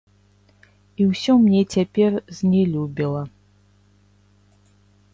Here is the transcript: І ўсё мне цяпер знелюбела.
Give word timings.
І 1.03 1.05
ўсё 1.11 1.35
мне 1.43 1.61
цяпер 1.75 2.11
знелюбела. 2.39 3.23